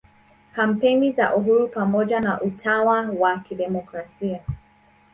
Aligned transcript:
kampeni 0.51 1.11
za 1.11 1.35
uhuru 1.35 1.67
pamoja 1.67 2.19
na 2.19 2.41
utawal 2.41 3.17
wa 3.17 3.39
kidemokrasia 3.39 4.39